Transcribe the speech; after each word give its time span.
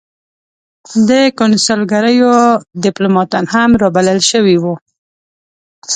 د 1.09 1.11
کنسلګریو 1.39 2.35
دیپلوماتان 2.85 3.45
هم 3.53 3.69
را 3.81 3.89
بلل 3.95 4.19
شوي 4.31 4.55
وو. 4.59 4.73